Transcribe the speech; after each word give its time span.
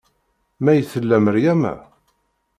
May 0.63 0.79
tella 0.91 1.17
Meryama? 1.25 1.73